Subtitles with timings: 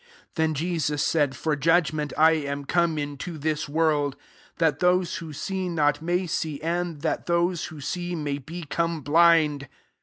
[0.33, 4.15] 39 Then Jesus said, «For judgment I am come into th!$ world:
[4.57, 9.67] that those who see lK>t» may see; and that those who see, may become blind."